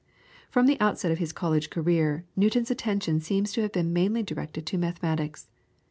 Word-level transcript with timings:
From 0.49 0.65
the 0.65 0.79
outset 0.81 1.11
of 1.11 1.19
his 1.19 1.31
college 1.31 1.69
career, 1.69 2.25
Newton's 2.35 2.71
attention 2.71 3.19
seems 3.19 3.51
to 3.51 3.61
have 3.61 3.71
been 3.71 3.93
mainly 3.93 4.23
directed 4.23 4.65
to 4.65 4.79
mathematics. 4.79 5.47